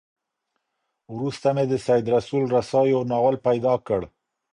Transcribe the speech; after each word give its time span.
وروسته 1.15 1.47
مي 1.55 1.65
د 1.71 1.73
سيد 1.85 2.05
رسول 2.15 2.43
رسا 2.55 2.81
يو 2.93 3.01
ناول 3.11 3.35
پيدا 3.47 3.73
کړ. 3.87 4.01